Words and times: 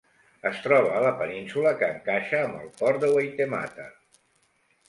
Es 0.49 0.61
troba 0.67 0.95
a 0.99 1.03
la 1.07 1.11
península 1.19 1.73
que 1.83 1.89
encaixa 1.97 2.39
amb 2.47 2.57
el 2.63 2.73
port 2.81 3.05
de 3.07 3.11
Waitemata. 3.19 3.87